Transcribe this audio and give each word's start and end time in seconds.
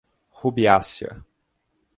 Rubiácea 0.41 1.21